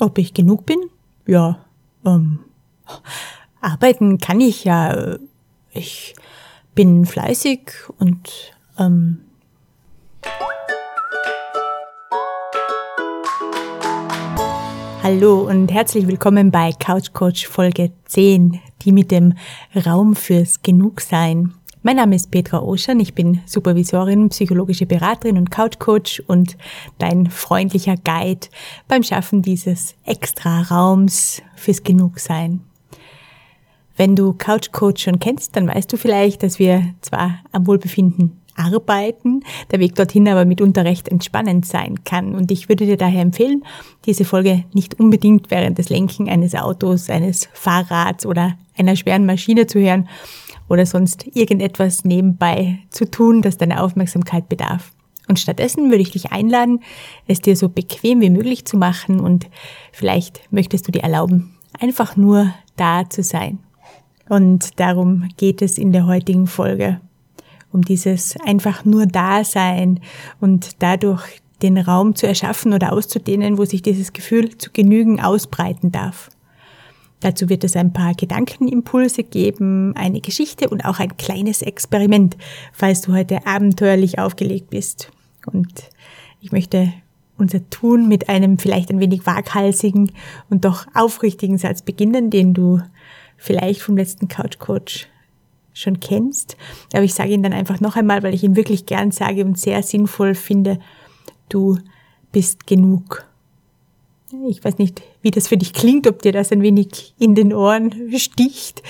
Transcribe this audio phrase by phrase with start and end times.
[0.00, 0.78] Ob ich genug bin?
[1.26, 1.58] Ja.
[2.06, 2.38] Ähm,
[3.60, 5.16] arbeiten kann ich ja.
[5.72, 6.14] Ich
[6.76, 9.18] bin fleißig und ähm,
[15.02, 19.34] Hallo und herzlich willkommen bei Couch Coach Folge 10, die mit dem
[19.74, 21.54] Raum fürs Genugsein.
[21.88, 26.58] Mein Name ist Petra Oschan, ich bin Supervisorin, psychologische Beraterin und Couch Coach und
[26.98, 28.48] dein freundlicher Guide
[28.88, 32.60] beim Schaffen dieses extra Raums fürs Genugsein.
[33.96, 38.38] Wenn du Couch Coach schon kennst, dann weißt du vielleicht, dass wir zwar am Wohlbefinden
[38.54, 42.34] arbeiten, der Weg dorthin aber mitunter recht entspannend sein kann.
[42.34, 43.64] Und ich würde dir daher empfehlen,
[44.04, 49.66] diese Folge nicht unbedingt während des Lenken eines Autos, eines Fahrrads oder einer schweren Maschine
[49.66, 50.06] zu hören
[50.68, 54.92] oder sonst irgendetwas nebenbei zu tun, das deine Aufmerksamkeit bedarf.
[55.28, 56.80] Und stattdessen würde ich dich einladen,
[57.26, 59.46] es dir so bequem wie möglich zu machen und
[59.92, 63.58] vielleicht möchtest du dir erlauben, einfach nur da zu sein.
[64.28, 67.00] Und darum geht es in der heutigen Folge
[67.72, 70.00] um dieses einfach nur Dasein
[70.40, 75.90] und dadurch den Raum zu erschaffen oder auszudehnen, wo sich dieses Gefühl zu genügen ausbreiten
[75.90, 76.30] darf.
[77.20, 82.36] Dazu wird es ein paar Gedankenimpulse geben, eine Geschichte und auch ein kleines Experiment,
[82.72, 85.10] falls du heute abenteuerlich aufgelegt bist.
[85.46, 85.90] Und
[86.40, 86.92] ich möchte
[87.36, 90.12] unser Tun mit einem vielleicht ein wenig waghalsigen
[90.50, 92.80] und doch aufrichtigen Satz beginnen, den du
[93.36, 95.08] vielleicht vom letzten Couch Coach
[95.72, 96.56] schon kennst.
[96.92, 99.58] Aber ich sage ihn dann einfach noch einmal, weil ich ihn wirklich gern sage und
[99.58, 100.78] sehr sinnvoll finde.
[101.48, 101.78] Du
[102.32, 103.27] bist genug.
[104.48, 107.54] Ich weiß nicht, wie das für dich klingt, ob dir das ein wenig in den
[107.54, 108.82] Ohren sticht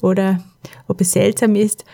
[0.00, 0.42] oder
[0.88, 1.84] ob es seltsam ist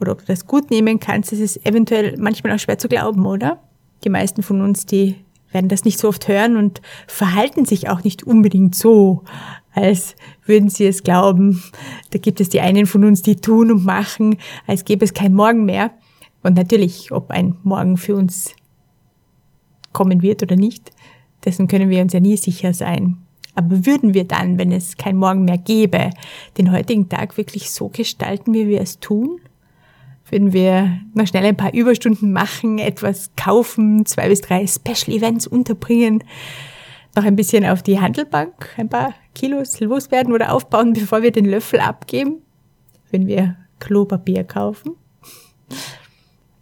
[0.00, 1.32] oder ob du das gut nehmen kannst.
[1.32, 3.60] Es ist eventuell manchmal auch schwer zu glauben, oder?
[4.04, 5.16] Die meisten von uns, die
[5.50, 9.24] werden das nicht so oft hören und verhalten sich auch nicht unbedingt so,
[9.72, 11.62] als würden sie es glauben.
[12.10, 14.36] Da gibt es die einen von uns, die tun und machen,
[14.68, 15.90] als gäbe es kein Morgen mehr.
[16.42, 18.54] Und natürlich, ob ein Morgen für uns
[19.92, 20.92] kommen wird oder nicht,
[21.46, 23.18] dessen können wir uns ja nie sicher sein.
[23.54, 26.10] Aber würden wir dann, wenn es kein Morgen mehr gäbe,
[26.58, 29.40] den heutigen Tag wirklich so gestalten, wie wir es tun?
[30.28, 35.46] Würden wir noch schnell ein paar Überstunden machen, etwas kaufen, zwei bis drei Special Events
[35.46, 36.22] unterbringen,
[37.14, 41.46] noch ein bisschen auf die Handelbank ein paar Kilos loswerden oder aufbauen, bevor wir den
[41.46, 42.42] Löffel abgeben,
[43.10, 44.96] wenn wir Klopapier kaufen.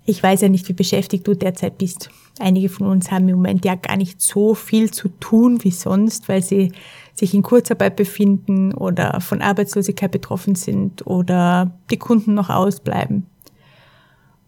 [0.06, 2.10] Ich weiß ja nicht, wie beschäftigt du derzeit bist.
[2.40, 6.28] Einige von uns haben im Moment ja gar nicht so viel zu tun wie sonst,
[6.28, 6.72] weil sie
[7.14, 13.26] sich in Kurzarbeit befinden oder von Arbeitslosigkeit betroffen sind oder die Kunden noch ausbleiben.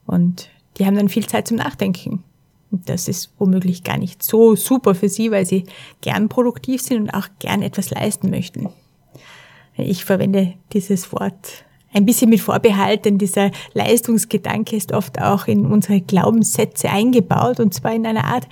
[0.04, 0.48] Und
[0.78, 2.24] die haben dann viel Zeit zum Nachdenken.
[2.72, 5.64] Und das ist womöglich gar nicht so super für sie, weil sie
[6.00, 8.68] gern produktiv sind und auch gern etwas leisten möchten.
[9.76, 11.64] Ich verwende dieses Wort
[11.96, 17.72] ein bisschen mit Vorbehalt, denn dieser Leistungsgedanke ist oft auch in unsere Glaubenssätze eingebaut und
[17.72, 18.46] zwar in einer Art,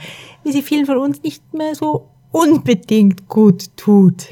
[0.44, 4.28] wie sie vielen von uns nicht mehr so unbedingt gut tut.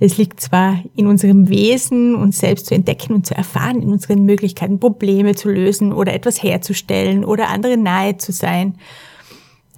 [0.00, 4.24] Es liegt zwar in unserem Wesen, uns selbst zu entdecken und zu erfahren, in unseren
[4.24, 8.78] Möglichkeiten, Probleme zu lösen oder etwas herzustellen oder anderen nahe zu sein.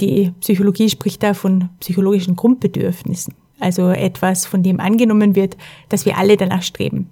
[0.00, 5.56] Die Psychologie spricht da von psychologischen Grundbedürfnissen, also etwas, von dem angenommen wird,
[5.88, 7.10] dass wir alle danach streben.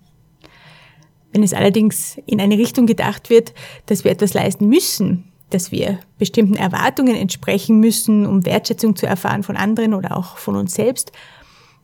[1.32, 3.54] Wenn es allerdings in eine Richtung gedacht wird,
[3.86, 9.42] dass wir etwas leisten müssen, dass wir bestimmten Erwartungen entsprechen müssen, um Wertschätzung zu erfahren
[9.42, 11.12] von anderen oder auch von uns selbst,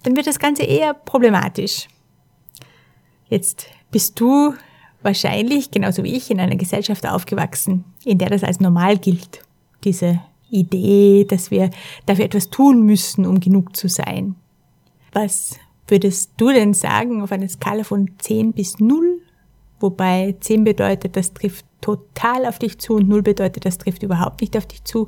[0.03, 1.88] dann wird das Ganze eher problematisch.
[3.28, 4.54] Jetzt bist du
[5.03, 9.42] wahrscheinlich, genauso wie ich, in einer Gesellschaft aufgewachsen, in der das als normal gilt.
[9.84, 10.20] Diese
[10.50, 11.70] Idee, dass wir
[12.06, 14.34] dafür etwas tun müssen, um genug zu sein.
[15.12, 19.20] Was würdest du denn sagen auf einer Skala von 10 bis 0?
[19.81, 24.41] Wobei 10 bedeutet, das trifft total auf dich zu und 0 bedeutet, das trifft überhaupt
[24.41, 25.06] nicht auf dich zu.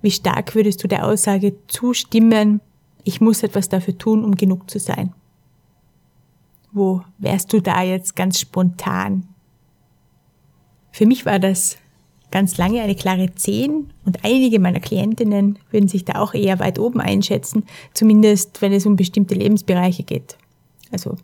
[0.00, 2.60] Wie stark würdest du der Aussage zustimmen,
[3.04, 5.12] ich muss etwas dafür tun, um genug zu sein.
[6.72, 9.28] Wo wärst du da jetzt ganz spontan?
[10.90, 11.78] Für mich war das
[12.30, 16.78] ganz lange eine klare 10 und einige meiner Klientinnen würden sich da auch eher weit
[16.78, 17.64] oben einschätzen,
[17.94, 20.38] zumindest wenn es um bestimmte Lebensbereiche geht.
[20.90, 21.16] Also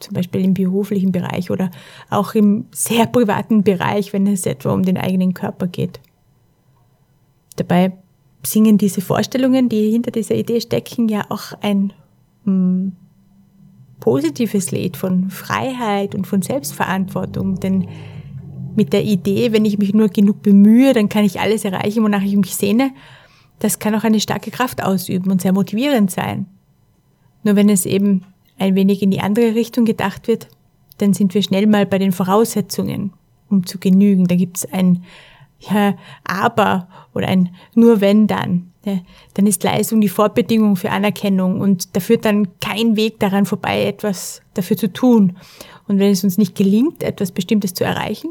[0.00, 1.70] zum Beispiel im beruflichen Bereich oder
[2.08, 6.00] auch im sehr privaten Bereich, wenn es etwa um den eigenen Körper geht.
[7.56, 7.92] Dabei
[8.42, 11.92] singen diese Vorstellungen, die hinter dieser Idee stecken, ja auch ein
[12.44, 12.92] hm,
[14.00, 17.60] positives Lied von Freiheit und von Selbstverantwortung.
[17.60, 17.86] Denn
[18.74, 22.22] mit der Idee, wenn ich mich nur genug bemühe, dann kann ich alles erreichen, wonach
[22.22, 22.92] ich mich sehne,
[23.58, 26.46] das kann auch eine starke Kraft ausüben und sehr motivierend sein.
[27.42, 28.24] Nur wenn es eben
[28.60, 30.48] ein wenig in die andere Richtung gedacht wird,
[30.98, 33.12] dann sind wir schnell mal bei den Voraussetzungen,
[33.48, 34.26] um zu genügen.
[34.26, 35.02] Da gibt es ein
[35.60, 38.72] ja, Aber oder ein Nur wenn dann.
[38.84, 38.98] Ja,
[39.34, 43.84] dann ist Leistung die Vorbedingung für Anerkennung und da führt dann kein Weg daran vorbei,
[43.84, 45.36] etwas dafür zu tun.
[45.86, 48.30] Und wenn es uns nicht gelingt, etwas Bestimmtes zu erreichen,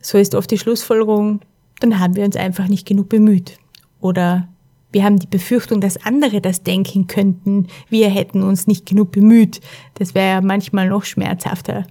[0.00, 1.40] so ist oft die Schlussfolgerung,
[1.78, 3.58] dann haben wir uns einfach nicht genug bemüht.
[4.00, 4.48] Oder
[4.94, 9.60] wir haben die Befürchtung, dass andere das denken könnten, wir hätten uns nicht genug bemüht.
[9.94, 11.84] Das wäre ja manchmal noch schmerzhafter.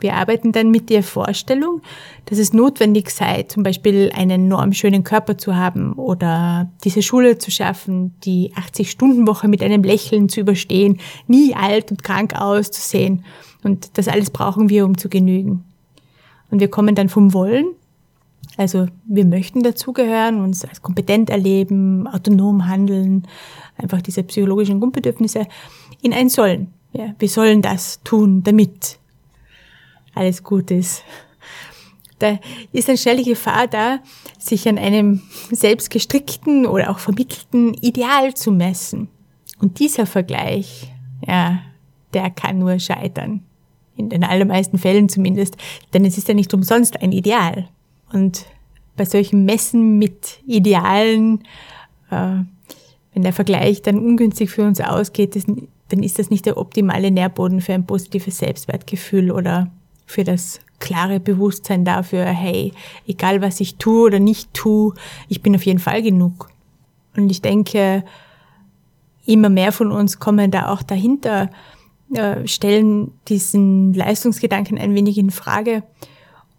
[0.00, 1.82] Wir arbeiten dann mit der Vorstellung,
[2.24, 7.50] dass es notwendig sei, zum Beispiel einen normschönen Körper zu haben oder diese Schule zu
[7.50, 13.24] schaffen, die 80-Stunden-Woche mit einem Lächeln zu überstehen, nie alt und krank auszusehen.
[13.62, 15.64] Und das alles brauchen wir, um zu genügen.
[16.50, 17.66] Und wir kommen dann vom Wollen,
[18.60, 23.26] also wir möchten dazugehören, uns als kompetent erleben, autonom handeln,
[23.78, 25.46] einfach diese psychologischen Grundbedürfnisse,
[26.02, 26.68] in ein Sollen.
[26.92, 28.98] Ja, wir sollen das tun, damit
[30.14, 31.02] alles gut ist.
[32.18, 32.38] Da
[32.70, 34.00] ist eine schnelle Gefahr da,
[34.38, 39.08] sich an einem selbst gestrickten oder auch vermittelten Ideal zu messen.
[39.58, 40.92] Und dieser Vergleich,
[41.26, 41.62] ja,
[42.12, 43.42] der kann nur scheitern.
[43.96, 45.56] In den allermeisten Fällen zumindest.
[45.94, 47.70] Denn es ist ja nicht umsonst ein Ideal.
[48.12, 48.46] Und
[48.96, 51.44] bei solchen Messen mit Idealen,
[52.10, 52.42] äh,
[53.14, 55.36] wenn der Vergleich dann ungünstig für uns ausgeht,
[55.88, 59.70] dann ist das nicht der optimale Nährboden für ein positives Selbstwertgefühl oder
[60.06, 62.72] für das klare Bewusstsein dafür, hey,
[63.06, 64.94] egal was ich tue oder nicht tue,
[65.28, 66.50] ich bin auf jeden Fall genug.
[67.16, 68.04] Und ich denke,
[69.26, 71.50] immer mehr von uns kommen da auch dahinter,
[72.14, 75.82] äh, stellen diesen Leistungsgedanken ein wenig in Frage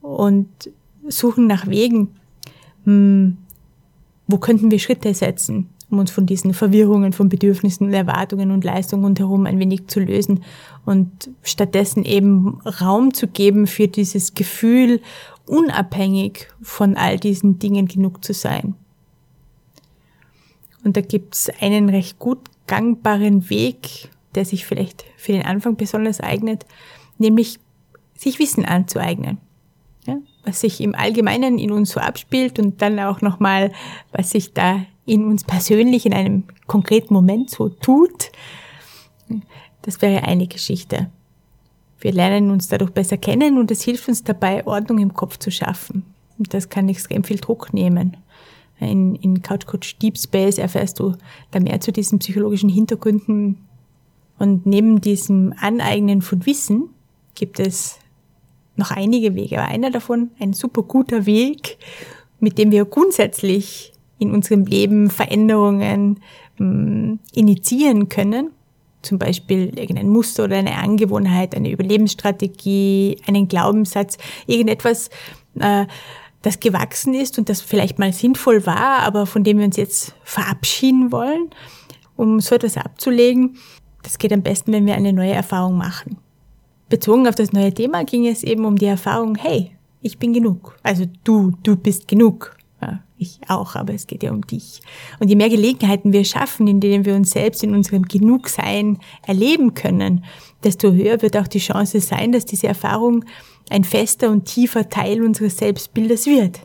[0.02, 0.48] und
[1.08, 2.10] suchen nach Wegen,
[2.86, 3.38] hm,
[4.28, 8.64] wo könnten wir Schritte setzen, um uns von diesen Verwirrungen von Bedürfnissen und Erwartungen und
[8.64, 10.44] Leistungen rundherum ein wenig zu lösen
[10.86, 15.02] und stattdessen eben Raum zu geben für dieses Gefühl,
[15.46, 18.76] unabhängig von all diesen Dingen genug zu sein.
[20.84, 26.22] Und da gibt's einen recht gut gangbaren Weg, der sich vielleicht für den Anfang besonders
[26.22, 26.66] eignet,
[27.18, 27.60] nämlich
[28.16, 29.40] sich Wissen anzueignen.
[30.44, 33.72] Was sich im Allgemeinen in uns so abspielt und dann auch nochmal,
[34.12, 38.32] was sich da in uns persönlich in einem konkreten Moment so tut,
[39.82, 41.10] das wäre eine Geschichte.
[42.00, 45.52] Wir lernen uns dadurch besser kennen und es hilft uns dabei, Ordnung im Kopf zu
[45.52, 46.04] schaffen.
[46.38, 48.18] Und das kann extrem viel Druck nehmen.
[48.80, 51.16] In, in Couch Coach Deep Space erfährst du
[51.52, 53.60] da mehr zu diesen psychologischen Hintergründen.
[54.40, 56.90] Und neben diesem Aneignen von Wissen
[57.36, 58.00] gibt es
[58.76, 59.60] noch einige Wege.
[59.60, 61.78] Aber einer davon, ein super guter Weg,
[62.40, 66.20] mit dem wir grundsätzlich in unserem Leben Veränderungen
[66.60, 68.52] ähm, initiieren können.
[69.02, 75.10] Zum Beispiel irgendein Muster oder eine Angewohnheit, eine Überlebensstrategie, einen Glaubenssatz, irgendetwas,
[75.60, 75.86] äh,
[76.44, 80.16] das gewachsen ist und das vielleicht mal sinnvoll war, aber von dem wir uns jetzt
[80.24, 81.50] verabschieden wollen,
[82.16, 83.58] um so etwas abzulegen.
[84.04, 86.18] Das geht am besten, wenn wir eine neue Erfahrung machen.
[86.92, 89.72] Bezogen auf das neue Thema ging es eben um die Erfahrung, hey,
[90.02, 90.78] ich bin genug.
[90.84, 92.58] Also du, du bist genug.
[92.82, 94.82] Ja, ich auch, aber es geht ja um dich.
[95.20, 99.74] Und je mehr Gelegenheiten wir schaffen, in denen wir uns selbst in unserem Genugsein erleben
[99.74, 100.26] können,
[100.66, 103.24] desto höher wird auch die Chance sein, dass diese Erfahrung
[103.70, 106.60] ein fester und tiefer Teil unseres Selbstbildes wird.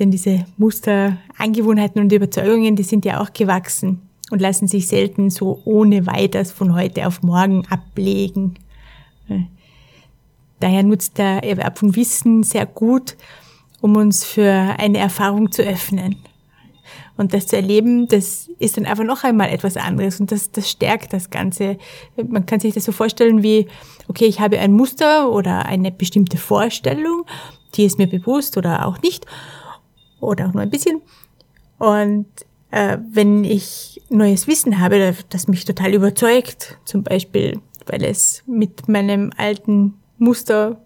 [0.00, 5.30] Denn diese Muster, Angewohnheiten und Überzeugungen, die sind ja auch gewachsen und lassen sich selten
[5.30, 8.54] so ohne weiteres von heute auf morgen ablegen.
[10.60, 13.16] Daher nutzt der Erwerb von Wissen sehr gut,
[13.80, 16.16] um uns für eine Erfahrung zu öffnen.
[17.16, 20.70] Und das zu erleben, das ist dann einfach noch einmal etwas anderes und das, das
[20.70, 21.78] stärkt das Ganze.
[22.16, 23.68] Man kann sich das so vorstellen wie,
[24.08, 27.24] okay, ich habe ein Muster oder eine bestimmte Vorstellung,
[27.74, 29.26] die ist mir bewusst oder auch nicht
[30.20, 31.00] oder auch nur ein bisschen.
[31.78, 32.26] Und
[32.70, 38.88] äh, wenn ich neues Wissen habe, das mich total überzeugt, zum Beispiel, weil es mit
[38.88, 40.80] meinem alten Muster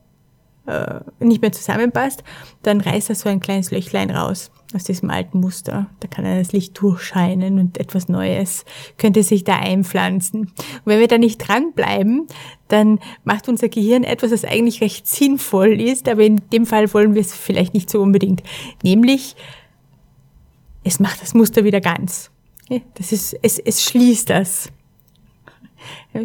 [0.66, 2.22] äh, nicht mehr zusammenpasst,
[2.62, 5.86] dann reißt er so ein kleines Löchlein raus aus diesem alten Muster.
[6.00, 8.64] Da kann er das Licht durchscheinen und etwas Neues
[8.98, 10.42] könnte sich da einpflanzen.
[10.42, 12.26] Und wenn wir da nicht dranbleiben,
[12.68, 17.14] dann macht unser Gehirn etwas, das eigentlich recht sinnvoll ist, aber in dem Fall wollen
[17.14, 18.42] wir es vielleicht nicht so unbedingt.
[18.82, 19.34] Nämlich,
[20.84, 22.30] es macht das Muster wieder ganz.
[22.94, 24.68] Das ist, es, es schließt das.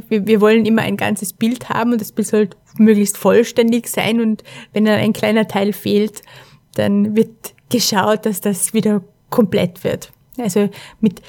[0.09, 4.21] Wir, wir wollen immer ein ganzes Bild haben und das Bild soll möglichst vollständig sein
[4.21, 4.43] und
[4.73, 6.21] wenn dann ein kleiner Teil fehlt,
[6.75, 10.11] dann wird geschaut, dass das wieder komplett wird.
[10.37, 10.69] Also
[10.99, 11.21] mit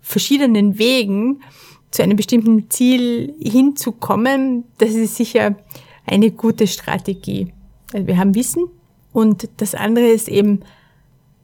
[0.00, 1.42] verschiedenen Wegen
[1.90, 5.56] zu einem bestimmten Ziel hinzukommen, das ist sicher
[6.04, 7.52] eine gute Strategie.
[7.92, 8.66] Also wir haben Wissen
[9.12, 10.60] und das andere ist eben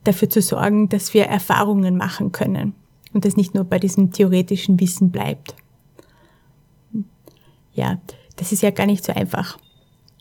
[0.05, 2.75] dafür zu sorgen, dass wir Erfahrungen machen können
[3.13, 5.55] und das nicht nur bei diesem theoretischen Wissen bleibt.
[7.75, 7.99] Ja,
[8.37, 9.59] das ist ja gar nicht so einfach,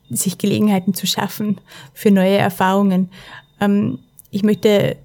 [0.10, 1.60] sich Gelegenheiten zu schaffen
[1.94, 3.10] für neue Erfahrungen.
[3.60, 4.98] Ähm, ich möchte,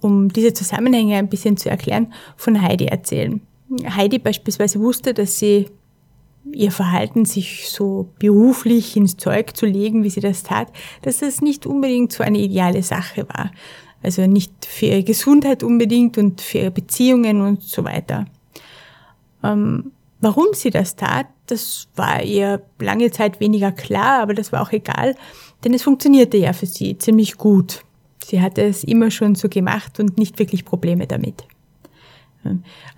[0.00, 3.40] um diese Zusammenhänge ein bisschen zu erklären, von Heidi erzählen.
[3.96, 5.68] Heidi beispielsweise wusste, dass sie
[6.52, 10.68] ihr Verhalten, sich so beruflich ins Zeug zu legen, wie sie das tat,
[11.02, 13.50] dass das nicht unbedingt so eine ideale Sache war.
[14.02, 18.26] Also nicht für ihre Gesundheit unbedingt und für ihre Beziehungen und so weiter.
[19.42, 24.62] Ähm, warum sie das tat, das war ihr lange Zeit weniger klar, aber das war
[24.62, 25.14] auch egal,
[25.64, 27.82] denn es funktionierte ja für sie ziemlich gut.
[28.24, 31.44] Sie hatte es immer schon so gemacht und nicht wirklich Probleme damit.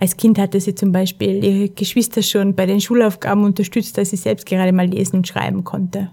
[0.01, 4.17] Als Kind hatte sie zum Beispiel ihre Geschwister schon bei den Schulaufgaben unterstützt, dass sie
[4.17, 6.11] selbst gerade mal lesen und schreiben konnte.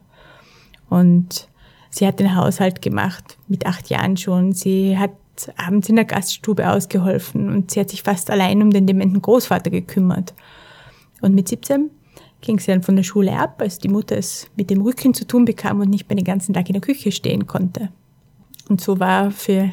[0.89, 1.47] Und
[1.89, 4.53] sie hat den Haushalt gemacht, mit acht Jahren schon.
[4.53, 5.11] Sie hat
[5.57, 9.71] abends in der Gaststube ausgeholfen und sie hat sich fast allein um den dementen Großvater
[9.71, 10.35] gekümmert.
[11.21, 11.89] Und mit 17
[12.43, 15.25] ging sie dann von der Schule ab, als die Mutter es mit dem Rücken zu
[15.25, 17.89] tun bekam und nicht mehr den ganzen Tag in der Küche stehen konnte.
[18.69, 19.71] Und so war für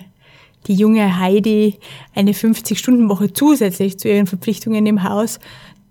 [0.67, 1.79] die junge Heidi
[2.15, 5.41] eine 50-Stunden-Woche zusätzlich zu ihren Verpflichtungen im Haus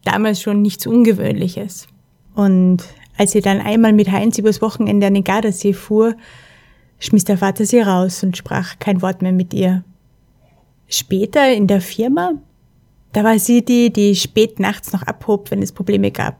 [0.03, 1.87] damals schon nichts Ungewöhnliches.
[2.33, 2.83] Und
[3.17, 6.15] als sie dann einmal mit Heinz übers Wochenende an den Gardasee fuhr,
[6.99, 9.83] schmiss der Vater sie raus und sprach kein Wort mehr mit ihr.
[10.87, 12.33] Später in der Firma,
[13.11, 16.38] da war sie die, die spät nachts noch abhob, wenn es Probleme gab.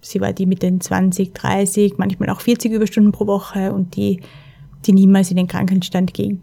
[0.00, 4.20] Sie war die mit den 20, 30, manchmal auch 40 Überstunden pro Woche und die,
[4.86, 6.42] die niemals in den Krankenstand ging.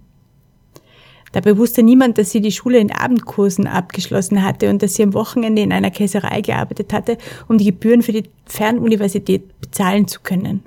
[1.32, 5.14] Dabei wusste niemand, dass sie die Schule in Abendkursen abgeschlossen hatte und dass sie am
[5.14, 10.64] Wochenende in einer Käserei gearbeitet hatte, um die Gebühren für die Fernuniversität bezahlen zu können.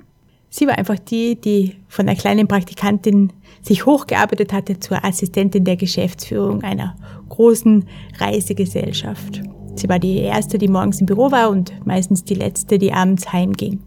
[0.49, 3.31] Sie war einfach die, die von einer kleinen Praktikantin
[3.61, 6.95] sich hochgearbeitet hatte zur Assistentin der Geschäftsführung einer
[7.29, 7.85] großen
[8.19, 9.41] Reisegesellschaft.
[9.75, 13.31] Sie war die erste, die morgens im Büro war und meistens die letzte, die abends
[13.31, 13.79] heimging.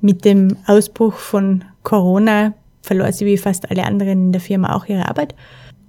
[0.00, 4.86] Mit dem Ausbruch von Corona verlor sie wie fast alle anderen in der Firma auch
[4.86, 5.34] ihre Arbeit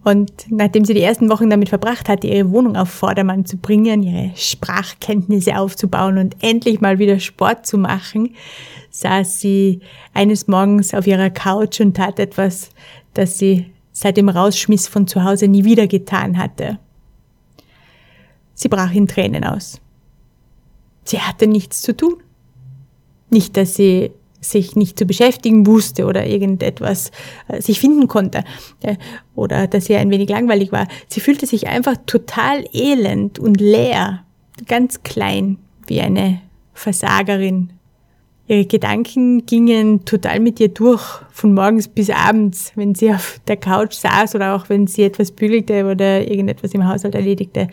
[0.05, 4.03] und nachdem sie die ersten Wochen damit verbracht hatte, ihre Wohnung auf Vordermann zu bringen,
[4.03, 8.36] ihre Sprachkenntnisse aufzubauen und endlich mal wieder Sport zu machen,
[8.91, 9.79] saß sie
[10.13, 12.70] eines Morgens auf ihrer Couch und tat etwas,
[13.15, 16.77] das sie seit dem Rausschmiss von zu Hause nie wieder getan hatte.
[18.55, 19.79] Sie brach in Tränen aus.
[21.03, 22.15] Sie hatte nichts zu tun.
[23.29, 27.12] Nicht, dass sie sich nicht zu beschäftigen wusste oder irgendetwas
[27.47, 28.43] äh, sich finden konnte
[28.81, 28.95] äh,
[29.35, 30.88] oder dass ihr ein wenig langweilig war.
[31.07, 34.24] Sie fühlte sich einfach total elend und leer,
[34.67, 35.57] ganz klein
[35.88, 36.41] wie eine
[36.74, 37.71] Versagerin.
[38.47, 43.57] Ihre Gedanken gingen total mit ihr durch, von morgens bis abends, wenn sie auf der
[43.57, 47.69] Couch saß oder auch wenn sie etwas bügelte oder irgendetwas im Haushalt erledigte.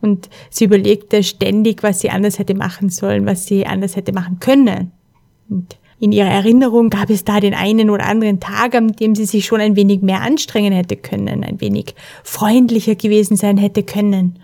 [0.00, 4.38] Und sie überlegte ständig, was sie anders hätte machen sollen, was sie anders hätte machen
[4.38, 4.92] können.
[5.50, 9.24] Und in ihrer Erinnerung gab es da den einen oder anderen Tag, an dem sie
[9.24, 14.38] sich schon ein wenig mehr anstrengen hätte können, ein wenig freundlicher gewesen sein hätte können.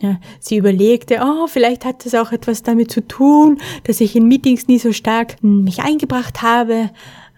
[0.00, 4.28] Ja, sie überlegte, oh, vielleicht hat das auch etwas damit zu tun, dass ich in
[4.28, 6.90] Meetings nie so stark mich eingebracht habe.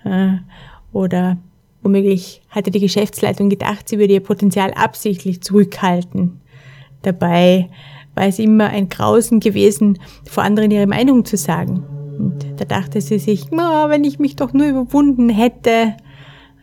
[0.04, 0.38] Äh,
[0.92, 1.38] oder
[1.82, 6.40] womöglich hatte die Geschäftsleitung gedacht, sie würde ihr Potenzial absichtlich zurückhalten.
[7.02, 7.70] Dabei
[8.14, 11.84] war es immer ein Grausen gewesen, vor anderen ihre Meinung zu sagen.
[12.18, 15.96] Und da dachte sie sich, oh, wenn ich mich doch nur überwunden hätte.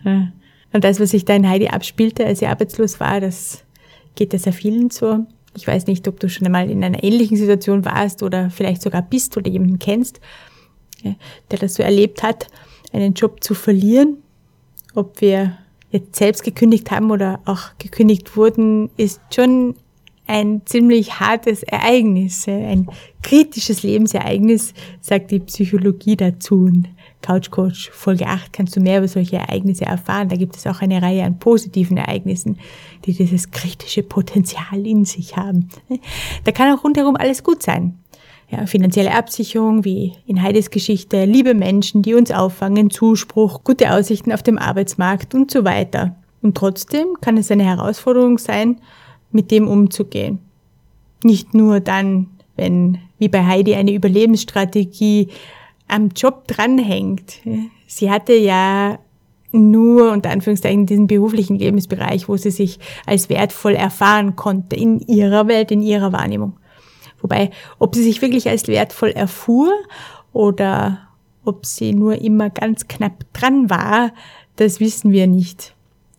[0.04, 3.63] Und das, was sich da in Heidi abspielte, als sie arbeitslos war, das
[4.15, 5.25] geht ja sehr vielen so.
[5.56, 9.01] Ich weiß nicht, ob du schon einmal in einer ähnlichen Situation warst oder vielleicht sogar
[9.01, 10.20] bist oder jemanden kennst,
[11.04, 12.48] der das so erlebt hat,
[12.92, 14.18] einen Job zu verlieren.
[14.94, 15.58] Ob wir
[15.92, 19.75] jetzt selbst gekündigt haben oder auch gekündigt wurden, ist schon
[20.27, 22.88] ein ziemlich hartes Ereignis, ein
[23.22, 26.65] kritisches Lebensereignis, sagt die Psychologie dazu.
[26.65, 26.89] Und
[27.22, 30.29] Couch Coach Folge 8 kannst du mehr über solche Ereignisse erfahren.
[30.29, 32.58] Da gibt es auch eine Reihe an positiven Ereignissen,
[33.05, 35.70] die dieses kritische Potenzial in sich haben.
[36.44, 38.00] Da kann auch rundherum alles gut sein.
[38.50, 44.32] Ja, finanzielle Absicherung, wie in Heides Geschichte, liebe Menschen, die uns auffangen, Zuspruch, gute Aussichten
[44.32, 46.15] auf dem Arbeitsmarkt und so weiter.
[46.44, 48.82] Und trotzdem kann es eine Herausforderung sein,
[49.36, 50.39] mit dem umzugehen.
[51.24, 55.27] Nicht nur dann, wenn, wie bei Heidi, eine Überlebensstrategie
[55.88, 57.42] am Job dranhängt.
[57.86, 58.98] Sie hatte ja
[59.51, 65.48] nur unter Anführungszeichen diesen beruflichen Lebensbereich, wo sie sich als wertvoll erfahren konnte in ihrer
[65.48, 66.58] Welt, in ihrer Wahrnehmung.
[67.22, 69.72] Wobei, ob sie sich wirklich als wertvoll erfuhr
[70.34, 71.00] oder
[71.44, 74.12] ob sie nur immer ganz knapp dran war,
[74.58, 75.74] das wissen wir nicht.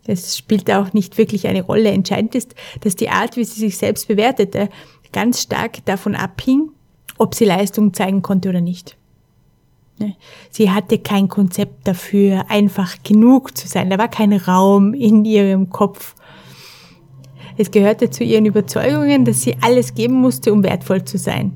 [0.09, 1.91] Es spielt auch nicht wirklich eine Rolle.
[1.91, 4.69] Entscheidend ist, dass die Art, wie sie sich selbst bewertete,
[5.13, 6.71] ganz stark davon abhing,
[7.19, 8.97] ob sie Leistung zeigen konnte oder nicht.
[9.99, 10.15] Ne?
[10.51, 13.91] Sie hatte kein Konzept dafür, einfach genug zu sein.
[13.91, 16.15] Da war kein Raum in ihrem Kopf.
[17.57, 21.53] Es gehörte zu ihren Überzeugungen, dass sie alles geben musste, um wertvoll zu sein.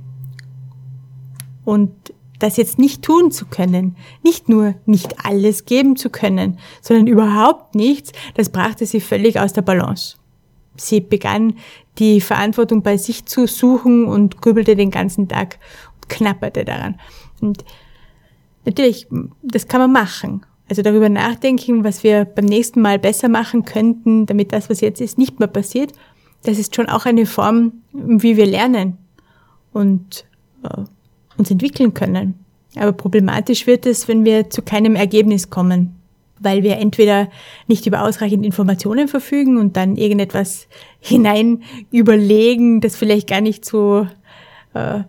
[1.64, 1.92] Und
[2.40, 7.74] das jetzt nicht tun zu können, nicht nur nicht alles geben zu können, sondern überhaupt
[7.74, 10.16] nichts, das brachte sie völlig aus der Balance.
[10.76, 11.54] Sie begann
[11.98, 15.58] die Verantwortung bei sich zu suchen und grübelte den ganzen Tag
[15.94, 16.98] und knapperte daran.
[17.40, 17.64] Und
[18.64, 19.06] natürlich,
[19.42, 20.46] das kann man machen.
[20.68, 25.00] Also darüber nachdenken, was wir beim nächsten Mal besser machen könnten, damit das, was jetzt
[25.00, 25.92] ist, nicht mehr passiert.
[26.44, 28.96] Das ist schon auch eine Form, wie wir lernen
[29.72, 30.24] und
[30.62, 30.84] äh,
[31.40, 32.34] uns entwickeln können.
[32.76, 35.96] Aber problematisch wird es, wenn wir zu keinem Ergebnis kommen,
[36.38, 37.28] weil wir entweder
[37.66, 40.68] nicht über ausreichend Informationen verfügen und dann irgendetwas
[41.00, 44.06] hinein überlegen, das vielleicht gar nicht so
[44.74, 45.00] äh,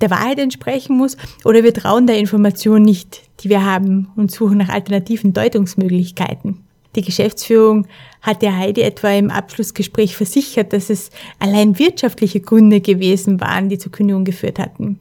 [0.00, 4.58] der Wahrheit entsprechen muss, oder wir trauen der Information nicht, die wir haben und suchen
[4.58, 6.58] nach alternativen Deutungsmöglichkeiten.
[6.96, 7.86] Die Geschäftsführung
[8.20, 13.78] hat der Heidi etwa im Abschlussgespräch versichert, dass es allein wirtschaftliche Gründe gewesen waren, die
[13.78, 14.98] zur Kündigung geführt hatten.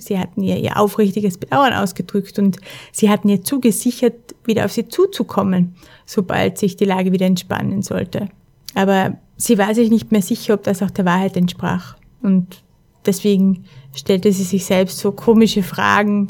[0.00, 2.58] Sie hatten ihr ihr aufrichtiges Bedauern ausgedrückt und
[2.92, 5.74] sie hatten ihr zugesichert, wieder auf sie zuzukommen,
[6.06, 8.28] sobald sich die Lage wieder entspannen sollte.
[8.74, 11.96] Aber sie war sich nicht mehr sicher, ob das auch der Wahrheit entsprach.
[12.22, 12.62] Und
[13.06, 13.64] deswegen
[13.94, 16.28] stellte sie sich selbst so komische Fragen,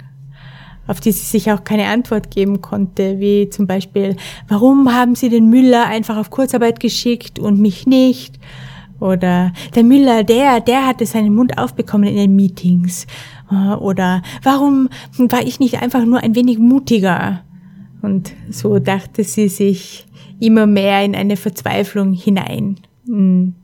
[0.87, 4.17] auf die sie sich auch keine Antwort geben konnte, wie zum Beispiel,
[4.49, 8.39] warum haben Sie den Müller einfach auf Kurzarbeit geschickt und mich nicht?
[9.01, 13.07] Oder der Müller, der, der hatte seinen Mund aufbekommen in den Meetings.
[13.51, 17.43] Oder warum war ich nicht einfach nur ein wenig mutiger?
[18.03, 20.07] Und so dachte sie sich
[20.41, 22.81] immer mehr in eine Verzweiflung hinein.
[23.07, 23.55] Hm.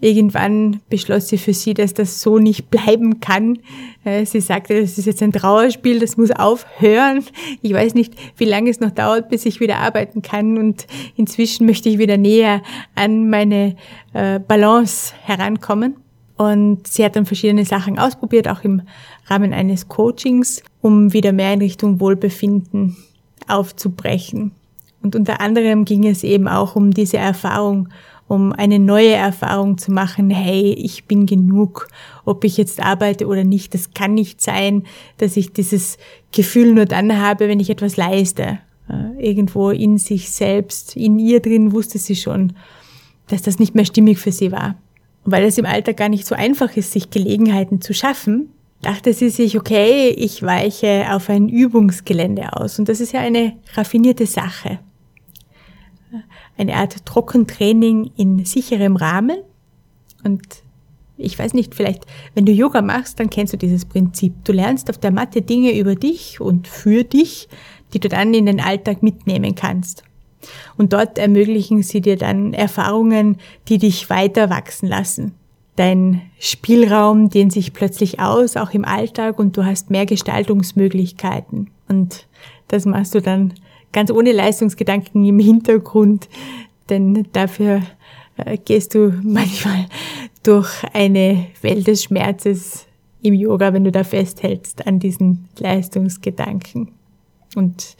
[0.00, 3.60] Irgendwann beschloss sie für sie, dass das so nicht bleiben kann.
[4.02, 7.24] Äh, sie sagte, das ist jetzt ein Trauerspiel, das muss aufhören.
[7.62, 10.58] Ich weiß nicht, wie lange es noch dauert, bis ich wieder arbeiten kann.
[10.58, 12.62] Und inzwischen möchte ich wieder näher
[12.96, 13.76] an meine
[14.12, 15.94] äh, Balance herankommen.
[16.36, 18.82] Und sie hat dann verschiedene Sachen ausprobiert, auch im
[19.26, 22.96] Rahmen eines Coachings, um wieder mehr in Richtung Wohlbefinden
[23.48, 24.52] aufzubrechen.
[25.02, 27.88] Und unter anderem ging es eben auch um diese Erfahrung,
[28.28, 31.88] um eine neue Erfahrung zu machen, hey, ich bin genug,
[32.24, 33.74] ob ich jetzt arbeite oder nicht.
[33.74, 34.84] Das kann nicht sein,
[35.18, 35.98] dass ich dieses
[36.30, 38.58] Gefühl nur dann habe, wenn ich etwas leiste.
[39.18, 42.54] Irgendwo in sich selbst, in ihr drin wusste sie schon,
[43.28, 44.76] dass das nicht mehr stimmig für sie war.
[45.24, 48.48] Weil es im Alltag gar nicht so einfach ist, sich Gelegenheiten zu schaffen,
[48.82, 52.78] dachte sie sich, okay, ich weiche auf ein Übungsgelände aus.
[52.78, 54.80] Und das ist ja eine raffinierte Sache.
[56.58, 59.38] Eine Art Trockentraining in sicherem Rahmen.
[60.24, 60.42] Und
[61.16, 62.04] ich weiß nicht, vielleicht,
[62.34, 64.44] wenn du Yoga machst, dann kennst du dieses Prinzip.
[64.44, 67.48] Du lernst auf der Matte Dinge über dich und für dich,
[67.94, 70.02] die du dann in den Alltag mitnehmen kannst.
[70.76, 75.34] Und dort ermöglichen sie dir dann Erfahrungen, die dich weiter wachsen lassen.
[75.76, 81.70] Dein Spielraum dehnt sich plötzlich aus, auch im Alltag, und du hast mehr Gestaltungsmöglichkeiten.
[81.88, 82.26] Und
[82.68, 83.54] das machst du dann
[83.92, 86.28] ganz ohne Leistungsgedanken im Hintergrund,
[86.88, 87.82] denn dafür
[88.36, 89.86] äh, gehst du manchmal
[90.42, 92.86] durch eine Welt des Schmerzes
[93.22, 96.88] im Yoga, wenn du da festhältst an diesen Leistungsgedanken.
[97.54, 97.96] Und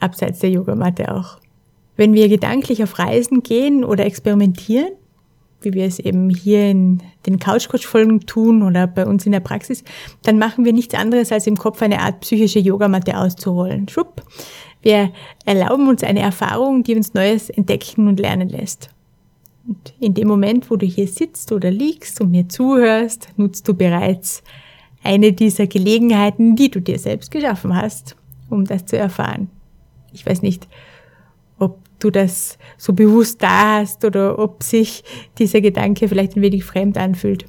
[0.00, 1.38] abseits der Yogamatte auch.
[1.96, 4.92] Wenn wir gedanklich auf Reisen gehen oder experimentieren,
[5.64, 9.82] wie wir es eben hier in den Couchcoach-Folgen tun oder bei uns in der Praxis,
[10.22, 13.88] dann machen wir nichts anderes, als im Kopf eine Art psychische Yogamatte auszurollen.
[13.88, 14.22] Schwupp.
[14.82, 15.12] Wir
[15.46, 18.90] erlauben uns eine Erfahrung, die uns Neues entdecken und lernen lässt.
[19.66, 23.72] Und in dem Moment, wo du hier sitzt oder liegst und mir zuhörst, nutzt du
[23.72, 24.42] bereits
[25.02, 28.16] eine dieser Gelegenheiten, die du dir selbst geschaffen hast,
[28.50, 29.48] um das zu erfahren.
[30.12, 30.68] Ich weiß nicht,
[32.04, 35.02] du das so bewusst da hast oder ob sich
[35.38, 37.46] dieser Gedanke vielleicht ein wenig fremd anfühlt.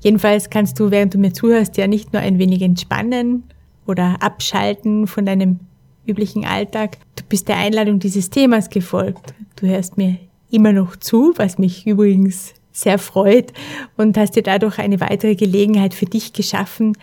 [0.00, 3.44] Jedenfalls kannst du, während du mir zuhörst, ja nicht nur ein wenig entspannen
[3.86, 5.60] oder abschalten von deinem
[6.06, 6.98] üblichen Alltag.
[7.16, 9.34] Du bist der Einladung dieses Themas gefolgt.
[9.56, 10.18] Du hörst mir
[10.50, 13.52] immer noch zu, was mich übrigens sehr freut
[13.96, 16.96] und hast dir dadurch eine weitere Gelegenheit für dich geschaffen,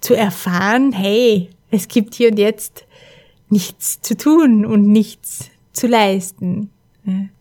[0.00, 2.86] zu erfahren, hey, es gibt hier und jetzt
[3.50, 6.70] nichts zu tun und nichts zu leisten.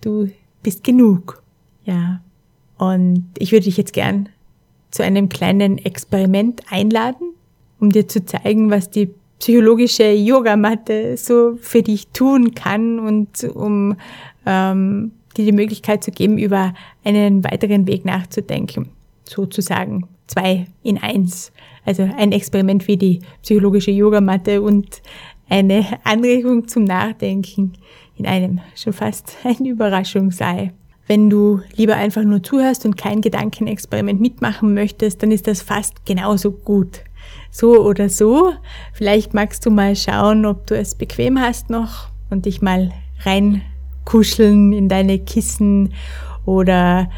[0.02, 0.30] Du
[0.64, 1.42] bist genug.
[1.86, 2.22] Ja.
[2.78, 4.30] Und ich würde dich jetzt gern
[4.92, 7.34] zu einem kleinen Experiment einladen,
[7.80, 13.96] um dir zu zeigen, was die psychologische Yogamatte so für dich tun kann und um
[14.46, 16.74] ähm, dir die Möglichkeit zu geben, über
[17.04, 18.90] einen weiteren Weg nachzudenken.
[19.24, 21.52] Sozusagen zwei in eins.
[21.86, 25.02] Also ein Experiment wie die psychologische Yogamatte und
[25.50, 27.74] eine Anregung zum Nachdenken
[28.18, 30.74] in einem schon fast eine Überraschung sei.
[31.08, 36.06] Wenn du lieber einfach nur zuhörst und kein Gedankenexperiment mitmachen möchtest, dann ist das fast
[36.06, 37.02] genauso gut.
[37.50, 38.54] So oder so.
[38.92, 44.74] Vielleicht magst du mal schauen, ob du es bequem hast noch und dich mal reinkuscheln
[44.74, 45.94] in deine Kissen
[46.46, 47.10] oder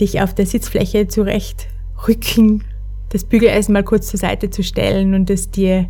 [0.00, 2.64] dich auf der Sitzfläche zurechtrücken,
[3.10, 5.86] das Bügeleisen mal kurz zur Seite zu stellen und es dir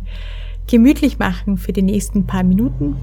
[0.67, 2.95] gemütlich machen für die nächsten paar Minuten.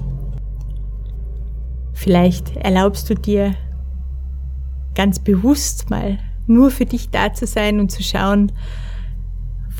[1.97, 3.55] Vielleicht erlaubst du dir
[4.93, 8.51] ganz bewusst mal nur für dich da zu sein und zu schauen,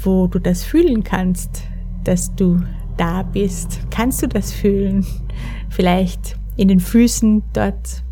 [0.02, 1.62] wo du das fühlen kannst,
[2.04, 2.60] dass du
[2.98, 3.82] da bist.
[3.92, 5.06] Kannst du das fühlen?
[5.70, 8.04] Vielleicht in den Füßen dort,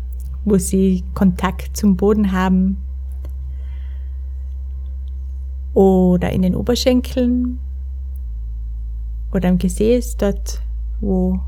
[0.44, 2.76] wo sie Kontakt zum Boden haben.
[5.74, 7.58] Oder in den Oberschenkeln.
[9.32, 10.62] Oder am Gesäß, dort,
[11.00, 11.40] wo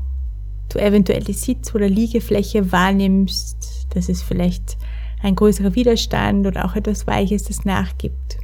[0.69, 3.87] du eventuell die Sitz- oder Liegefläche wahrnimmst.
[3.91, 4.77] Das ist vielleicht
[5.21, 8.37] ein größerer Widerstand oder auch etwas Weiches, das nachgibt.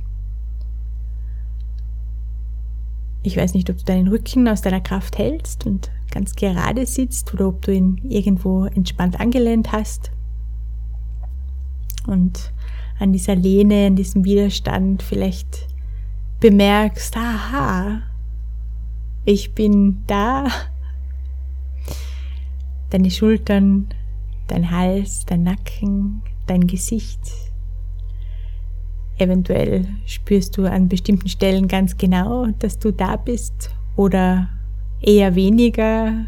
[3.23, 7.33] Ich weiß nicht, ob du deinen Rücken aus deiner Kraft hältst und ganz gerade sitzt
[7.33, 10.11] oder ob du ihn irgendwo entspannt angelehnt hast.
[12.05, 12.51] Und
[12.99, 15.67] an dieser Lehne, an diesem Widerstand vielleicht
[16.39, 18.03] bemerkst, aha,
[19.25, 20.45] ich bin da.
[22.89, 23.87] Deine Schultern,
[24.47, 27.19] dein Hals, dein Nacken, dein Gesicht.
[29.17, 34.49] Eventuell spürst du an bestimmten Stellen ganz genau, dass du da bist oder
[35.01, 36.25] eher weniger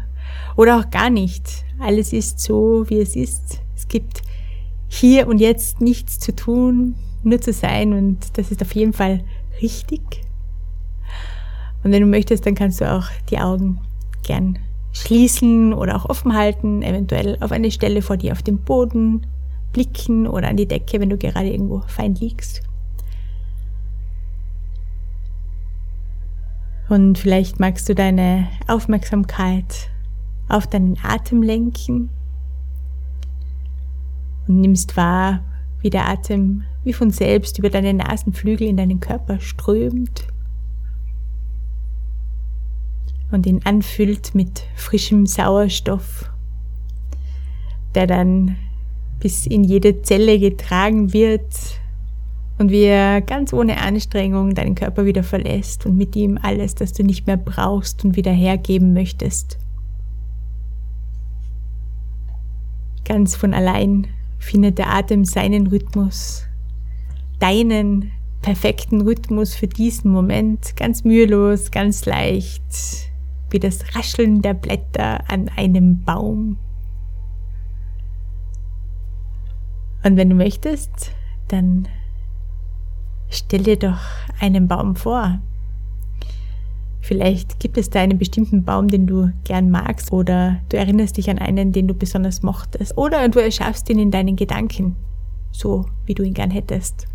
[0.56, 1.64] oder auch gar nicht.
[1.78, 3.60] Alles ist so, wie es ist.
[3.76, 4.22] Es gibt
[4.88, 9.22] hier und jetzt nichts zu tun, nur zu sein und das ist auf jeden Fall
[9.60, 10.00] richtig.
[11.84, 13.80] Und wenn du möchtest, dann kannst du auch die Augen
[14.22, 14.58] gern
[14.98, 19.26] schließen oder auch offen halten, eventuell auf eine Stelle vor dir auf dem Boden
[19.72, 22.62] blicken oder an die Decke, wenn du gerade irgendwo fein liegst.
[26.88, 29.90] Und vielleicht magst du deine Aufmerksamkeit
[30.48, 32.08] auf deinen Atem lenken
[34.46, 35.44] und nimmst wahr,
[35.80, 40.26] wie der Atem wie von selbst über deine Nasenflügel in deinen Körper strömt
[43.30, 46.30] und ihn anfüllt mit frischem Sauerstoff,
[47.94, 48.56] der dann
[49.20, 51.44] bis in jede Zelle getragen wird
[52.58, 56.92] und wie er ganz ohne Anstrengung deinen Körper wieder verlässt und mit ihm alles, das
[56.92, 59.58] du nicht mehr brauchst und wieder hergeben möchtest.
[63.04, 64.06] Ganz von allein
[64.38, 66.44] findet der Atem seinen Rhythmus,
[67.38, 68.10] deinen
[68.42, 73.07] perfekten Rhythmus für diesen Moment, ganz mühelos, ganz leicht,
[73.50, 76.58] wie das Rascheln der Blätter an einem Baum.
[80.04, 81.12] Und wenn du möchtest,
[81.48, 81.88] dann
[83.30, 84.00] stell dir doch
[84.40, 85.40] einen Baum vor.
[87.00, 91.30] Vielleicht gibt es da einen bestimmten Baum, den du gern magst oder du erinnerst dich
[91.30, 94.94] an einen, den du besonders mochtest oder du erschaffst ihn in deinen Gedanken,
[95.50, 97.06] so wie du ihn gern hättest.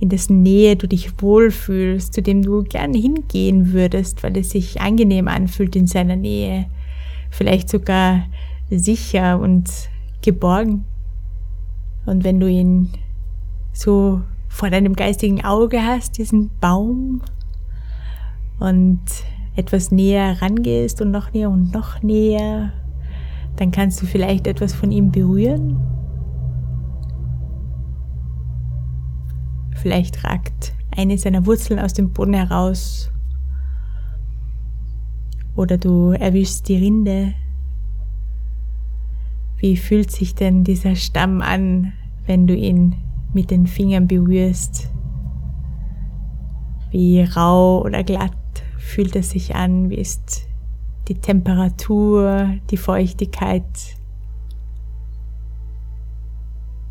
[0.00, 4.80] In dessen Nähe du dich wohlfühlst, zu dem du gern hingehen würdest, weil es sich
[4.80, 6.66] angenehm anfühlt in seiner Nähe.
[7.30, 8.24] Vielleicht sogar
[8.70, 9.70] sicher und
[10.22, 10.84] geborgen.
[12.06, 12.90] Und wenn du ihn
[13.72, 17.22] so vor deinem geistigen Auge hast, diesen Baum,
[18.58, 19.00] und
[19.56, 22.72] etwas näher rangehst und noch näher und noch näher,
[23.56, 25.80] dann kannst du vielleicht etwas von ihm berühren.
[29.80, 33.10] Vielleicht ragt eine seiner Wurzeln aus dem Boden heraus.
[35.54, 37.34] Oder du erwischst die Rinde
[39.60, 41.92] wie fühlt sich denn dieser Stamm an,
[42.26, 42.94] wenn du ihn
[43.32, 44.88] mit den Fingern berührst?
[46.92, 48.32] Wie rau oder glatt
[48.78, 49.90] fühlt es sich an?
[49.90, 50.46] Wie ist
[51.08, 53.64] die Temperatur, die Feuchtigkeit?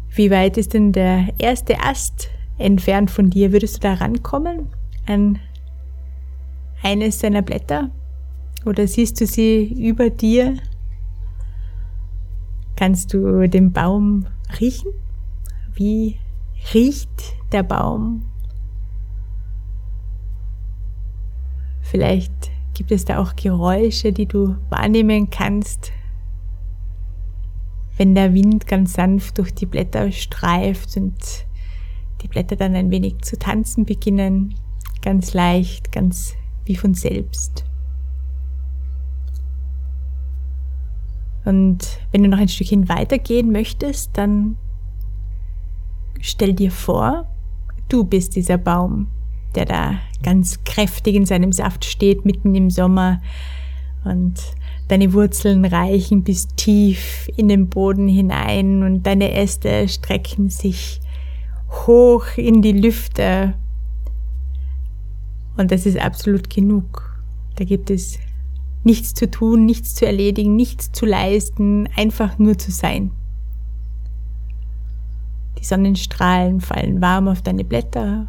[0.09, 3.51] Wie weit ist denn der erste Ast entfernt von dir?
[3.51, 4.67] Würdest du da rankommen
[5.05, 5.39] an
[6.83, 7.91] eines seiner Blätter?
[8.65, 10.57] Oder siehst du sie über dir?
[12.75, 14.27] Kannst du den Baum
[14.59, 14.91] riechen?
[15.73, 16.19] Wie
[16.73, 17.09] riecht
[17.51, 18.23] der Baum?
[21.81, 25.91] Vielleicht gibt es da auch Geräusche, die du wahrnehmen kannst,
[27.95, 31.15] wenn der Wind ganz sanft durch die Blätter streift und
[32.21, 34.55] die Blätter dann ein wenig zu tanzen beginnen,
[35.01, 36.33] ganz leicht, ganz
[36.65, 37.65] wie von selbst.
[41.45, 44.57] Und wenn du noch ein Stückchen weitergehen möchtest, dann
[46.19, 47.25] stell dir vor,
[47.87, 49.07] du bist dieser Baum,
[49.55, 53.21] der da ganz kräftig in seinem Saft steht, mitten im Sommer
[54.03, 54.41] und
[54.89, 60.99] deine Wurzeln reichen bis tief in den Boden hinein und deine Äste strecken sich
[61.69, 63.53] hoch in die Lüfte.
[65.57, 67.21] Und das ist absolut genug.
[67.55, 68.19] Da gibt es
[68.83, 73.11] nichts zu tun, nichts zu erledigen, nichts zu leisten, einfach nur zu sein.
[75.59, 78.27] Die Sonnenstrahlen fallen warm auf deine Blätter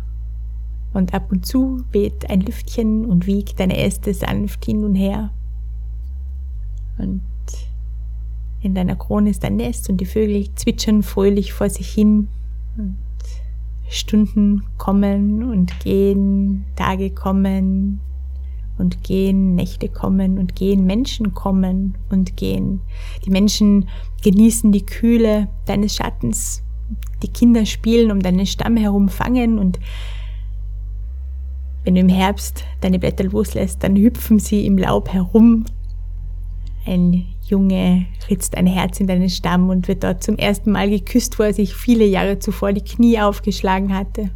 [0.94, 5.31] und ab und zu weht ein Lüftchen und wiegt deine Äste sanft hin und her.
[6.96, 7.22] Und
[8.61, 12.29] in deiner Krone ist ein Nest und die Vögel zwitschern fröhlich vor sich hin.
[12.77, 12.96] Und
[13.88, 18.01] Stunden kommen und gehen, Tage kommen
[18.79, 22.81] und gehen, Nächte kommen und gehen, Menschen kommen und gehen.
[23.24, 23.88] Die Menschen
[24.22, 26.62] genießen die Kühle deines Schattens.
[27.22, 29.79] Die Kinder spielen um deinen Stamm herum, fangen und
[31.85, 35.64] wenn du im Herbst deine Blätter loslässt, dann hüpfen sie im Laub herum.
[36.87, 41.38] Ein Junge ritzt ein Herz in deinen Stamm und wird dort zum ersten Mal geküsst,
[41.38, 44.30] wo er sich viele Jahre zuvor die Knie aufgeschlagen hatte.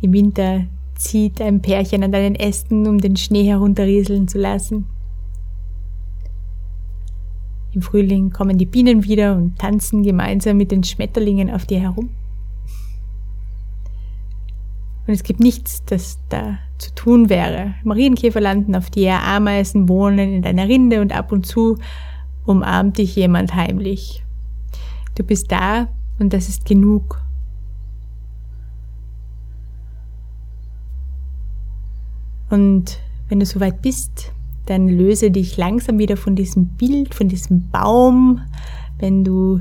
[0.00, 0.66] Im Winter
[0.96, 4.86] zieht ein Pärchen an deinen Ästen, um den Schnee herunterrieseln zu lassen.
[7.72, 12.10] Im Frühling kommen die Bienen wieder und tanzen gemeinsam mit den Schmetterlingen auf dir herum.
[15.06, 17.74] Und es gibt nichts, das da zu tun wäre.
[17.82, 21.78] Marienkäfer landen auf dir, Ameisen wohnen in deiner Rinde und ab und zu
[22.44, 24.22] umarmt dich jemand heimlich.
[25.14, 27.20] Du bist da und das ist genug.
[32.50, 34.32] Und wenn du soweit bist,
[34.66, 38.40] dann löse dich langsam wieder von diesem Bild, von diesem Baum.
[38.98, 39.60] Wenn du,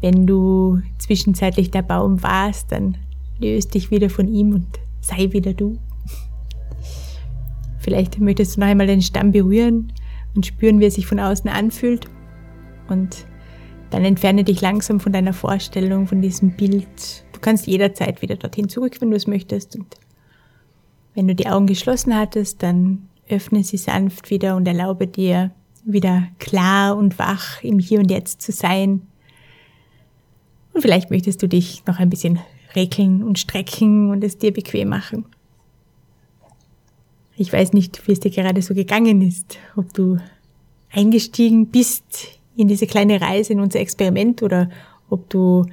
[0.00, 2.96] wenn du zwischenzeitlich der Baum warst, dann
[3.40, 4.66] löst dich wieder von ihm und
[5.00, 5.78] sei wieder du.
[7.90, 9.92] Vielleicht möchtest du noch einmal den Stamm berühren
[10.36, 12.06] und spüren, wie er sich von außen anfühlt.
[12.88, 13.26] Und
[13.90, 16.86] dann entferne dich langsam von deiner Vorstellung, von diesem Bild.
[17.32, 19.74] Du kannst jederzeit wieder dorthin zurück, wenn du es möchtest.
[19.74, 19.96] Und
[21.16, 25.50] wenn du die Augen geschlossen hattest, dann öffne sie sanft wieder und erlaube dir,
[25.84, 29.02] wieder klar und wach im Hier und Jetzt zu sein.
[30.74, 32.38] Und vielleicht möchtest du dich noch ein bisschen
[32.76, 35.24] regeln und strecken und es dir bequem machen.
[37.40, 40.18] Ich weiß nicht, wie es dir gerade so gegangen ist, ob du
[40.92, 42.04] eingestiegen bist
[42.54, 44.68] in diese kleine Reise, in unser Experiment oder
[45.08, 45.64] ob du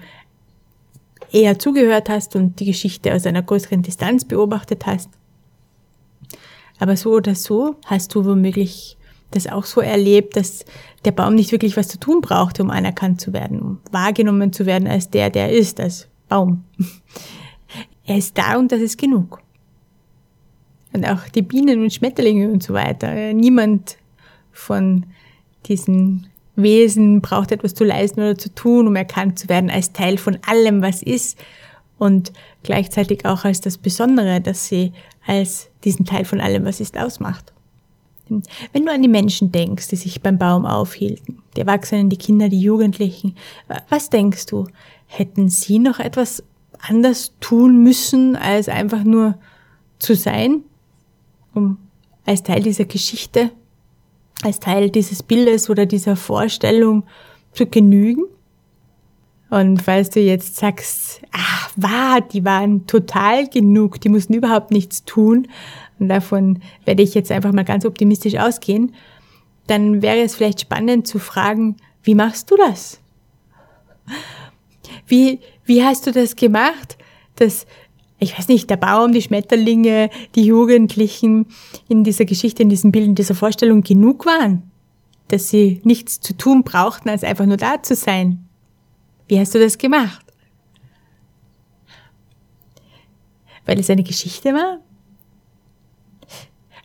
[1.34, 5.10] eher zugehört hast und die Geschichte aus einer größeren Distanz beobachtet hast.
[6.80, 8.96] Aber so oder so hast du womöglich
[9.32, 10.64] das auch so erlebt, dass
[11.04, 14.66] der Baum nicht wirklich was zu tun brauchte, um anerkannt zu werden, um wahrgenommen zu
[14.66, 16.64] werden als der, der ist, als Baum.
[18.10, 19.42] Er ist da und das ist genug.
[20.98, 23.32] Und auch die Bienen und Schmetterlinge und so weiter.
[23.32, 23.98] Niemand
[24.52, 25.06] von
[25.68, 30.18] diesen Wesen braucht etwas zu leisten oder zu tun, um erkannt zu werden als Teil
[30.18, 31.38] von allem, was ist
[32.00, 32.34] und
[32.64, 34.92] gleichzeitig auch als das Besondere, dass sie
[35.28, 37.54] als diesen Teil von allem, was ist, ausmacht.
[38.74, 42.50] Wenn du an die Menschen denkst, die sich beim Baum aufhielten, die Erwachsenen, die Kinder,
[42.50, 43.36] die Jugendlichen,
[43.90, 44.66] was denkst du?
[45.06, 46.44] Hätten sie noch etwas
[46.80, 49.38] anders tun müssen, als einfach nur
[50.00, 50.64] zu sein,
[51.58, 51.78] um
[52.26, 53.52] als Teil dieser Geschichte,
[54.44, 57.04] als Teil dieses Bildes oder dieser Vorstellung
[57.54, 58.24] zu genügen?
[59.50, 65.06] Und falls du jetzt sagst, ach, war, die waren total genug, die mussten überhaupt nichts
[65.06, 65.48] tun,
[66.00, 68.94] und davon werde ich jetzt einfach mal ganz optimistisch ausgehen,
[69.68, 73.00] dann wäre es vielleicht spannend zu fragen, wie machst du das?
[75.08, 76.98] Wie, wie hast du das gemacht,
[77.36, 77.66] dass,
[78.20, 81.46] ich weiß nicht, der Baum, die Schmetterlinge, die Jugendlichen
[81.88, 84.64] in dieser Geschichte, in diesem Bild, in dieser Vorstellung genug waren?
[85.28, 88.48] Dass sie nichts zu tun brauchten, als einfach nur da zu sein?
[89.28, 90.26] Wie hast du das gemacht?
[93.66, 94.80] Weil es eine Geschichte war?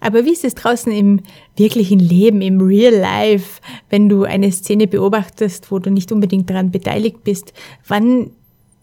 [0.00, 1.20] Aber wie ist es draußen im
[1.56, 6.72] wirklichen Leben, im Real Life, wenn du eine Szene beobachtest, wo du nicht unbedingt daran
[6.72, 7.52] beteiligt bist?
[7.86, 8.32] Wann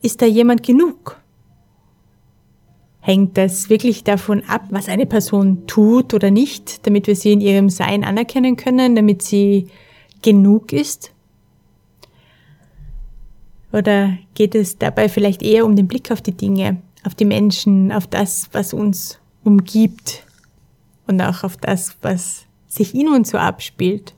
[0.01, 1.18] ist da jemand genug?
[3.01, 7.41] Hängt das wirklich davon ab, was eine Person tut oder nicht, damit wir sie in
[7.41, 9.67] ihrem Sein anerkennen können, damit sie
[10.21, 11.11] genug ist?
[13.71, 17.91] Oder geht es dabei vielleicht eher um den Blick auf die Dinge, auf die Menschen,
[17.91, 20.25] auf das, was uns umgibt
[21.07, 24.13] und auch auf das, was sich in uns so abspielt?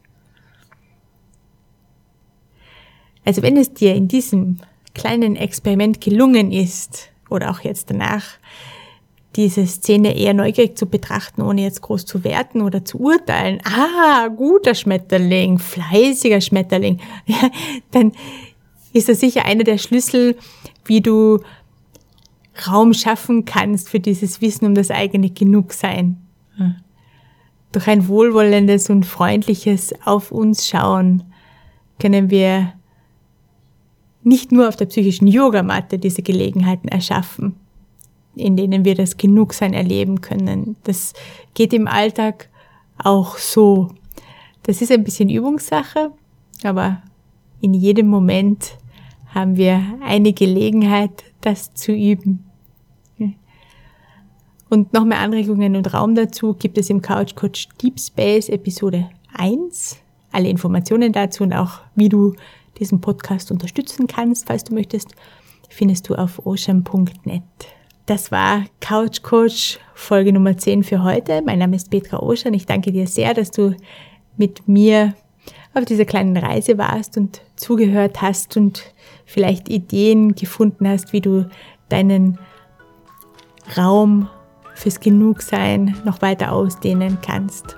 [3.24, 4.60] Also wenn es dir in diesem
[4.96, 8.24] kleinen Experiment gelungen ist, oder auch jetzt danach,
[9.36, 13.62] diese Szene eher neugierig zu betrachten, ohne jetzt groß zu werten oder zu urteilen.
[13.64, 17.00] Ah, guter Schmetterling, fleißiger Schmetterling.
[17.26, 17.50] Ja,
[17.92, 18.12] dann
[18.94, 20.36] ist das sicher einer der Schlüssel,
[20.84, 21.40] wie du
[22.68, 26.18] Raum schaffen kannst für dieses Wissen um das eigene Genugsein.
[27.72, 31.24] Durch ein wohlwollendes und freundliches Auf uns schauen
[32.00, 32.74] können wir
[34.24, 37.56] nicht nur auf der psychischen Yogamatte diese Gelegenheiten erschaffen,
[38.36, 40.76] in denen wir das Genugsein erleben können.
[40.84, 41.14] Das
[41.54, 42.50] geht im Alltag
[42.98, 43.90] auch so.
[44.64, 46.12] Das ist ein bisschen Übungssache,
[46.64, 47.02] aber
[47.62, 48.78] in jedem Moment
[49.34, 52.46] haben wir eine Gelegenheit, das zu üben.
[54.72, 59.10] Und noch mehr Anregungen und Raum dazu gibt es im Couch Coach Deep Space Episode
[59.34, 59.98] 1.
[60.32, 62.36] Alle Informationen dazu und auch wie du
[62.80, 65.10] diesen Podcast unterstützen kannst, falls du möchtest,
[65.70, 67.44] findest du auf ocean.net.
[68.06, 71.42] Das war Couch Coach Folge Nummer 10 für heute.
[71.44, 72.54] Mein Name ist Petra Ocean.
[72.54, 73.76] Ich danke dir sehr, dass du
[74.38, 75.14] mit mir
[75.74, 78.84] auf dieser kleinen Reise warst und zugehört hast und
[79.26, 81.50] vielleicht Ideen gefunden hast, wie du
[81.90, 82.38] deinen
[83.78, 84.28] Raum
[84.74, 87.78] fürs Genugsein noch weiter ausdehnen kannst.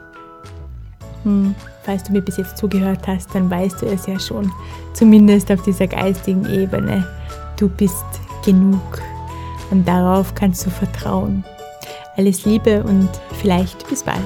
[1.24, 1.54] Hm,
[1.84, 4.52] falls du mir bis jetzt zugehört hast, dann weißt du es ja schon,
[4.94, 7.08] zumindest auf dieser geistigen Ebene.
[7.58, 8.06] Du bist
[8.46, 9.02] genug
[9.72, 11.44] und darauf kannst du vertrauen.
[12.16, 14.20] Alles Liebe und vielleicht bis bald.